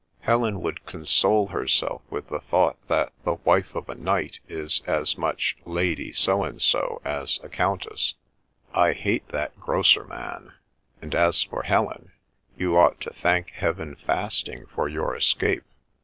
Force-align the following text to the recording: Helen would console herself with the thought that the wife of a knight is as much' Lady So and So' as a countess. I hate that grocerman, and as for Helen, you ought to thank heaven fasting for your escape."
Helen 0.21 0.61
would 0.61 0.87
console 0.87 1.49
herself 1.49 2.01
with 2.09 2.29
the 2.29 2.39
thought 2.39 2.75
that 2.87 3.13
the 3.23 3.35
wife 3.45 3.75
of 3.75 3.87
a 3.87 3.93
knight 3.93 4.39
is 4.49 4.81
as 4.87 5.15
much' 5.15 5.55
Lady 5.63 6.11
So 6.11 6.43
and 6.43 6.59
So' 6.59 6.99
as 7.19 7.39
a 7.43 7.49
countess. 7.49 8.15
I 8.73 8.93
hate 8.93 9.27
that 9.27 9.55
grocerman, 9.59 10.53
and 11.03 11.13
as 11.13 11.43
for 11.43 11.61
Helen, 11.61 12.13
you 12.57 12.75
ought 12.75 12.99
to 13.01 13.13
thank 13.13 13.51
heaven 13.51 13.93
fasting 13.95 14.65
for 14.73 14.89
your 14.89 15.15
escape." 15.15 15.65